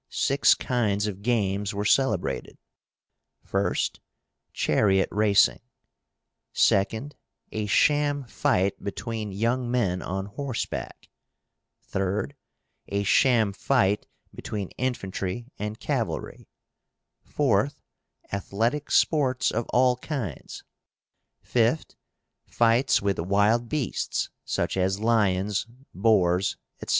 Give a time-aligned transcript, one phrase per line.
[0.09, 2.57] Six kinds of games were celebrated:
[3.47, 3.99] 1st,
[4.51, 5.59] chariot racing;
[6.55, 7.11] 2d,
[7.51, 11.07] a sham fight between young men on horseback;
[11.91, 12.31] 3d,
[12.87, 16.47] a sham fight between infantry and cavalry;
[17.23, 17.75] 4th,
[18.33, 20.63] athletic sports of all kinds;
[21.45, 21.93] 5th,
[22.47, 26.89] fights with wild beasts, such as lions, boars, etc.